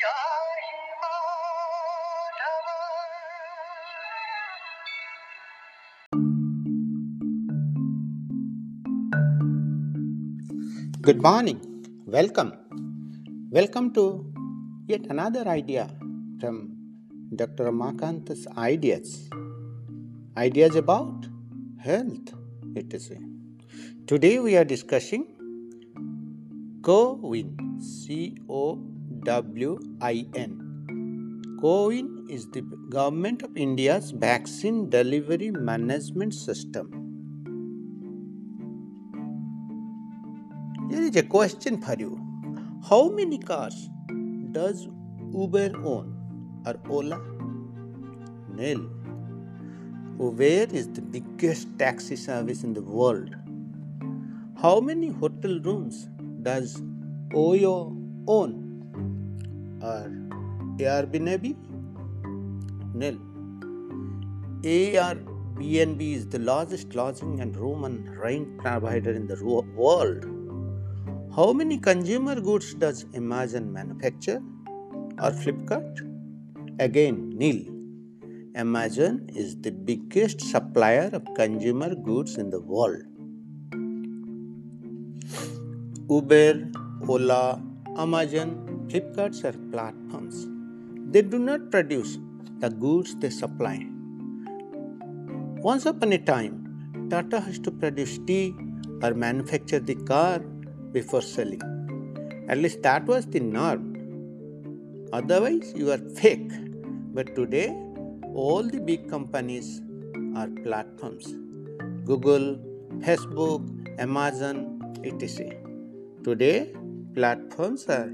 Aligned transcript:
Good 0.00 0.08
morning. 11.20 11.60
Welcome. 12.06 12.52
Welcome 13.50 13.92
to 13.92 14.24
yet 14.86 15.04
another 15.10 15.46
idea 15.46 15.90
from 16.40 16.78
Dr. 17.36 17.64
Ramakant's 17.64 18.46
ideas. 18.56 19.28
Ideas 20.34 20.76
about 20.76 21.26
health, 21.78 22.32
it 22.74 22.94
is. 22.94 23.12
Today 24.06 24.38
we 24.38 24.56
are 24.56 24.64
discussing 24.64 25.26
COWIN, 26.80 27.82
C 27.82 28.38
O 28.48 28.82
W 29.24 29.78
I 30.00 30.26
N. 30.34 31.58
CoWIN 31.60 32.30
is 32.30 32.48
the 32.50 32.62
Government 32.88 33.42
of 33.42 33.54
India's 33.54 34.12
vaccine 34.12 34.88
delivery 34.88 35.50
management 35.50 36.32
system. 36.32 36.88
Here 40.90 41.02
is 41.02 41.16
a 41.16 41.22
question 41.22 41.82
for 41.82 41.96
you. 41.98 42.18
How 42.88 43.10
many 43.10 43.36
cars 43.36 43.90
does 44.52 44.88
Uber 45.34 45.72
own 45.84 46.16
or 46.64 46.76
Ola? 46.88 47.20
Nil. 48.54 48.88
Uber 50.18 50.74
is 50.74 50.88
the 50.88 51.02
biggest 51.02 51.78
taxi 51.78 52.16
service 52.16 52.64
in 52.64 52.72
the 52.72 52.82
world. 52.82 53.36
How 54.62 54.80
many 54.80 55.08
hotel 55.08 55.60
rooms 55.60 56.08
does 56.42 56.82
Oyo 57.34 57.94
own 58.26 58.69
or 59.82 60.10
Airbnb? 60.78 61.56
Nil. 62.94 63.18
Airbnb 64.62 66.00
is 66.00 66.28
the 66.28 66.38
largest 66.38 66.94
lodging 66.94 67.40
and 67.40 67.56
room 67.56 67.84
and 67.84 68.16
rent 68.18 68.58
provider 68.58 69.12
in 69.12 69.26
the 69.26 69.36
world. 69.74 70.24
How 71.34 71.52
many 71.52 71.78
consumer 71.78 72.40
goods 72.40 72.74
does 72.74 73.06
Amazon 73.14 73.72
manufacture 73.72 74.42
or 75.18 75.30
Flipkart? 75.30 76.06
Again, 76.78 77.30
nil. 77.30 77.64
Amazon 78.54 79.28
is 79.34 79.56
the 79.60 79.70
biggest 79.70 80.40
supplier 80.40 81.08
of 81.12 81.24
consumer 81.36 81.94
goods 81.94 82.36
in 82.36 82.50
the 82.50 82.60
world. 82.60 83.02
Uber, 86.08 86.68
Ola, 87.08 87.62
Amazon, 87.96 88.69
Flipkarts 88.90 89.44
are 89.44 89.56
platforms. 89.72 90.48
They 91.12 91.22
do 91.22 91.38
not 91.38 91.70
produce 91.70 92.18
the 92.58 92.70
goods 92.70 93.14
they 93.20 93.30
supply. 93.30 93.86
Once 95.62 95.86
upon 95.86 96.12
a 96.12 96.18
time, 96.18 97.08
Tata 97.08 97.38
has 97.38 97.60
to 97.60 97.70
produce 97.70 98.18
tea 98.26 98.52
or 99.00 99.14
manufacture 99.14 99.78
the 99.78 99.94
car 99.94 100.40
before 100.90 101.22
selling. 101.22 101.62
At 102.48 102.58
least 102.58 102.82
that 102.82 103.06
was 103.06 103.26
the 103.26 103.38
norm. 103.38 103.84
Otherwise, 105.12 105.72
you 105.76 105.92
are 105.92 106.02
fake. 106.22 106.50
But 107.14 107.36
today, 107.36 107.68
all 108.34 108.64
the 108.64 108.80
big 108.80 109.08
companies 109.08 109.82
are 110.34 110.48
platforms 110.64 111.32
Google, 112.04 112.58
Facebook, 113.06 113.62
Amazon, 114.00 114.56
etc. 115.04 115.54
Today, 116.24 116.72
platforms 117.14 117.86
are 117.88 118.10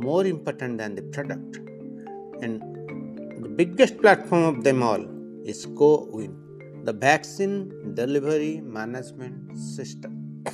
more 0.00 0.24
important 0.26 0.78
than 0.78 0.94
the 0.94 1.02
product. 1.02 1.56
And 2.42 2.60
the 3.42 3.48
biggest 3.48 4.00
platform 4.00 4.44
of 4.44 4.64
them 4.64 4.82
all 4.82 5.04
is 5.44 5.66
CoWIN, 5.66 6.84
the 6.84 6.92
vaccine 6.92 7.94
delivery 7.94 8.60
management 8.60 9.58
system. 9.58 10.44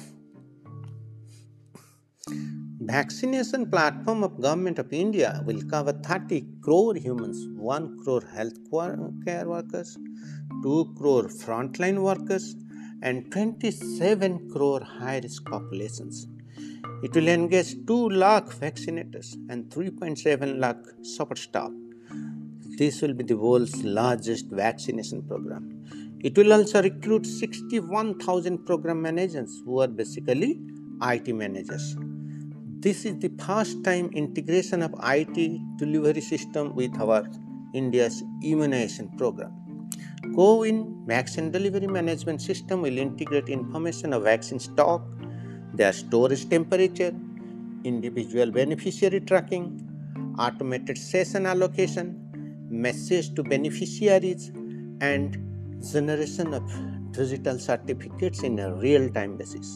Vaccination 2.80 3.70
platform 3.70 4.22
of 4.22 4.40
Government 4.40 4.78
of 4.78 4.92
India 4.92 5.42
will 5.46 5.62
cover 5.70 5.92
30 5.92 6.44
crore 6.62 6.94
humans, 6.94 7.46
1 7.56 8.04
crore 8.04 8.22
health 8.34 8.58
care 9.24 9.48
workers, 9.48 9.96
2 10.62 10.94
crore 10.96 11.24
frontline 11.24 12.02
workers, 12.02 12.54
and 13.02 13.32
27 13.32 14.50
crore 14.50 14.82
high 14.82 15.18
risk 15.18 15.44
populations. 15.46 16.26
It 17.02 17.14
will 17.14 17.28
engage 17.28 17.74
2 17.86 18.08
lakh 18.10 18.46
vaccinators 18.46 19.34
and 19.50 19.68
3.7 19.70 20.58
lakh 20.58 20.78
support 21.02 21.38
staff. 21.38 21.70
This 22.78 23.02
will 23.02 23.14
be 23.14 23.24
the 23.24 23.36
world's 23.36 23.82
largest 23.84 24.46
vaccination 24.46 25.22
program. 25.22 25.84
It 26.20 26.36
will 26.38 26.52
also 26.52 26.82
recruit 26.82 27.26
61,000 27.26 28.64
program 28.64 29.02
managers 29.02 29.62
who 29.64 29.80
are 29.80 29.88
basically 29.88 30.60
IT 31.02 31.28
managers. 31.34 31.96
This 32.80 33.04
is 33.04 33.18
the 33.18 33.30
first 33.44 33.84
time 33.84 34.10
integration 34.12 34.82
of 34.82 34.94
IT 35.02 35.60
delivery 35.78 36.20
system 36.20 36.74
with 36.74 36.98
our 37.00 37.28
India's 37.74 38.22
immunization 38.42 39.10
program. 39.16 39.52
CoWIN 40.34 41.06
vaccine 41.06 41.50
delivery 41.50 41.86
management 41.86 42.40
system 42.40 42.82
will 42.82 42.98
integrate 42.98 43.48
information 43.48 44.12
of 44.12 44.22
vaccine 44.24 44.58
stock, 44.58 45.02
their 45.76 45.92
storage 45.92 46.48
temperature, 46.48 47.12
individual 47.84 48.50
beneficiary 48.50 49.20
tracking, 49.20 49.66
automated 50.38 50.96
session 50.96 51.46
allocation, 51.46 52.06
message 52.70 53.34
to 53.34 53.42
beneficiaries, 53.42 54.50
and 55.00 55.38
generation 55.92 56.54
of 56.54 56.62
digital 57.12 57.58
certificates 57.58 58.42
in 58.42 58.58
a 58.58 58.74
real 58.74 59.08
time 59.10 59.36
basis. 59.36 59.74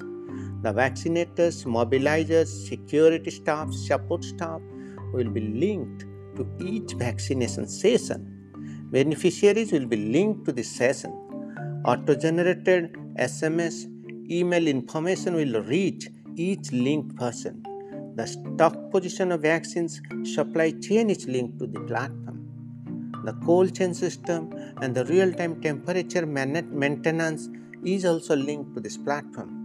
The 0.62 0.72
vaccinators, 0.72 1.64
mobilizers, 1.64 2.48
security 2.68 3.30
staff, 3.30 3.72
support 3.72 4.24
staff 4.24 4.60
will 5.12 5.30
be 5.30 5.40
linked 5.40 6.04
to 6.36 6.46
each 6.60 6.92
vaccination 6.94 7.68
session. 7.68 8.34
Beneficiaries 8.90 9.72
will 9.72 9.86
be 9.86 9.96
linked 9.96 10.46
to 10.46 10.52
the 10.52 10.62
session. 10.62 11.12
Auto 11.84 12.14
generated 12.14 12.92
SMS, 13.16 13.86
email 14.30 14.66
information 14.66 15.34
will 15.34 15.62
reach 15.62 16.08
each 16.36 16.72
linked 16.72 17.16
person. 17.16 17.62
The 18.16 18.26
stock 18.26 18.90
position 18.90 19.32
of 19.32 19.42
vaccines 19.42 20.00
supply 20.24 20.72
chain 20.72 21.10
is 21.10 21.26
linked 21.26 21.58
to 21.60 21.66
the 21.66 21.80
platform. 21.80 22.44
The 23.24 23.32
cold 23.44 23.74
chain 23.74 23.94
system 23.94 24.52
and 24.80 24.94
the 24.94 25.04
real 25.06 25.32
time 25.32 25.60
temperature 25.60 26.26
maintenance 26.26 27.48
is 27.84 28.04
also 28.04 28.36
linked 28.36 28.74
to 28.74 28.80
this 28.80 28.96
platform. 28.96 29.57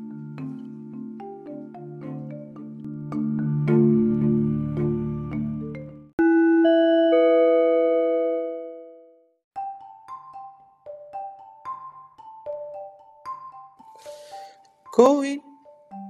CoWIN, 14.96 15.40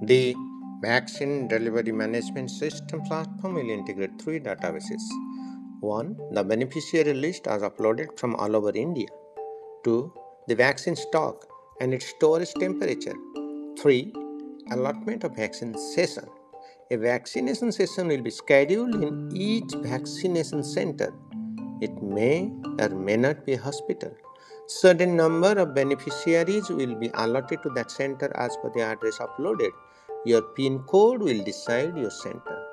the 0.01 0.35
vaccine 0.81 1.47
delivery 1.47 1.93
management 1.93 2.51
system 2.51 3.01
platform, 3.03 3.53
will 3.53 3.69
integrate 3.69 4.21
three 4.21 4.41
databases. 4.41 5.01
One, 5.79 6.17
the 6.33 6.43
beneficiary 6.43 7.13
list 7.13 7.47
as 7.47 7.61
uploaded 7.61 8.19
from 8.19 8.35
all 8.35 8.57
over 8.57 8.71
India. 8.75 9.07
Two, 9.85 10.13
the 10.49 10.55
vaccine 10.55 10.97
stock 10.97 11.47
and 11.79 11.93
its 11.93 12.07
storage 12.07 12.53
temperature. 12.55 13.15
Three, 13.79 14.11
allotment 14.69 15.23
of 15.23 15.33
vaccine 15.37 15.77
session. 15.77 16.25
A 16.91 16.97
vaccination 16.97 17.71
session 17.71 18.09
will 18.09 18.21
be 18.21 18.31
scheduled 18.31 19.01
in 19.01 19.31
each 19.33 19.71
vaccination 19.75 20.61
center. 20.61 21.13
It 21.79 22.03
may 22.03 22.51
or 22.81 22.89
may 22.89 23.15
not 23.15 23.45
be 23.45 23.53
a 23.53 23.61
hospital. 23.61 24.13
Certain 24.67 25.17
number 25.17 25.51
of 25.59 25.75
beneficiaries 25.75 26.69
will 26.69 26.95
be 26.95 27.11
allotted 27.15 27.61
to 27.63 27.69
that 27.71 27.91
center 27.91 28.31
as 28.35 28.55
per 28.61 28.71
the 28.73 28.81
address 28.81 29.17
uploaded. 29.17 29.71
Your 30.25 30.41
PIN 30.41 30.79
code 30.83 31.21
will 31.21 31.43
decide 31.43 31.97
your 31.97 32.11
center. 32.11 32.65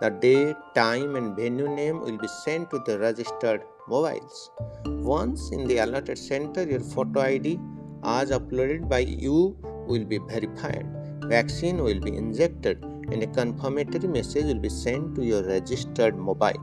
The 0.00 0.08
date, 0.08 0.56
time, 0.74 1.16
and 1.16 1.36
venue 1.36 1.68
name 1.68 2.00
will 2.00 2.16
be 2.16 2.28
sent 2.28 2.70
to 2.70 2.78
the 2.86 2.98
registered 2.98 3.62
mobiles. 3.88 4.50
Once 4.86 5.50
in 5.50 5.66
the 5.66 5.78
allotted 5.78 6.16
center, 6.16 6.64
your 6.64 6.80
photo 6.80 7.20
ID 7.20 7.60
as 8.04 8.30
uploaded 8.30 8.88
by 8.88 9.00
you 9.00 9.54
will 9.86 10.04
be 10.04 10.18
verified. 10.18 10.86
Vaccine 11.24 11.82
will 11.84 12.00
be 12.00 12.16
injected 12.16 12.82
and 12.82 13.22
a 13.22 13.26
confirmatory 13.26 14.08
message 14.08 14.46
will 14.46 14.60
be 14.60 14.70
sent 14.70 15.14
to 15.16 15.22
your 15.22 15.42
registered 15.42 16.16
mobile. 16.16 16.62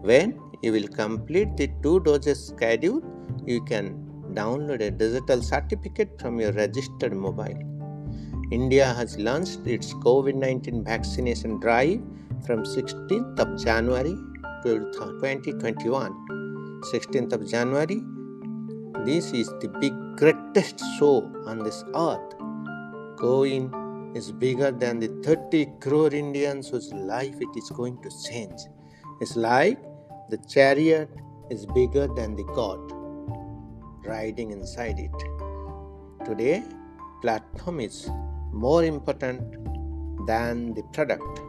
When 0.00 0.40
you 0.62 0.72
will 0.72 0.88
complete 0.88 1.56
the 1.58 1.70
two 1.82 2.00
doses 2.00 2.46
schedule, 2.46 3.02
you 3.48 3.62
can 3.62 4.08
download 4.34 4.80
a 4.82 4.90
digital 4.90 5.42
certificate 5.42 6.20
from 6.20 6.38
your 6.38 6.52
registered 6.52 7.14
mobile. 7.14 7.58
India 8.50 8.86
has 8.98 9.18
launched 9.18 9.66
its 9.66 9.92
COVID 9.94 10.34
19 10.34 10.84
vaccination 10.84 11.58
drive 11.60 12.00
from 12.46 12.64
16th 12.64 13.38
of 13.38 13.62
January 13.62 14.16
to 14.64 14.90
2021. 14.92 16.82
16th 16.92 17.32
of 17.32 17.48
January. 17.48 18.02
This 19.04 19.32
is 19.32 19.48
the 19.60 19.68
big 19.80 19.94
greatest 20.16 20.82
show 20.98 21.16
on 21.46 21.58
this 21.60 21.84
earth. 21.94 22.34
CoWIN 23.16 24.16
is 24.16 24.30
bigger 24.32 24.70
than 24.70 24.98
the 25.00 25.08
30 25.22 25.66
crore 25.80 26.12
Indians 26.12 26.68
whose 26.68 26.92
life 26.92 27.34
it 27.40 27.56
is 27.56 27.70
going 27.70 28.00
to 28.02 28.10
change. 28.28 28.60
It's 29.20 29.36
like 29.36 29.78
the 30.30 30.38
chariot 30.48 31.10
is 31.50 31.66
bigger 31.66 32.06
than 32.06 32.36
the 32.36 32.44
God 32.44 32.97
riding 34.08 34.50
inside 34.50 34.98
it. 34.98 35.16
Today, 36.24 36.62
platform 37.22 37.80
is 37.80 38.10
more 38.52 38.84
important 38.84 39.42
than 40.26 40.74
the 40.74 40.82
product. 40.94 41.40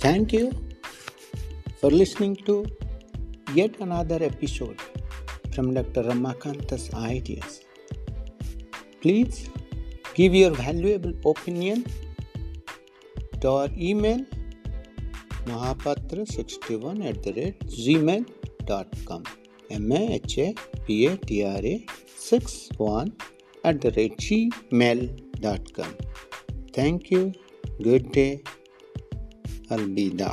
Thank 0.00 0.32
you 0.32 0.52
for 1.80 1.90
listening 1.90 2.36
to 2.46 2.66
yet 3.54 3.78
another 3.80 4.18
episode 4.22 4.80
from 5.54 5.74
Dr. 5.74 6.02
Ramakanta's 6.04 6.92
Ideas. 6.94 7.62
Please 9.00 9.50
give 10.14 10.34
your 10.34 10.50
valuable 10.50 11.12
opinion 11.26 11.84
to 13.40 13.48
our 13.58 13.70
email 13.90 14.20
mahapatra61 15.50 16.96
at 17.10 17.18
the 17.24 17.32
rate 17.38 17.60
gmail.com 17.84 19.22
m-a-h-a-p-a-t-r-a 19.78 21.74
61 22.16 23.12
at 23.64 23.80
the 23.84 23.90
rate 23.96 24.18
gmail.com 24.26 25.92
thank 26.78 27.10
you 27.14 27.22
good 27.88 28.06
day 28.18 28.32
alvida 29.76 30.30